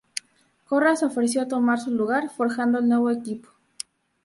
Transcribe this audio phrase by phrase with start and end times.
[0.71, 3.49] Korra se ofreció a tomar su lugar, forjando el nuevo equipo.